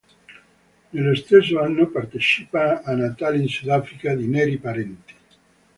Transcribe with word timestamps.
Nello 0.89 1.13
stesso 1.13 1.61
anno 1.61 1.85
partecipa 1.85 2.81
a 2.81 2.95
"Natale 2.95 3.37
in 3.37 3.47
Sudafrica" 3.47 4.15
di 4.15 4.25
Neri 4.25 4.57
Parenti. 4.57 5.13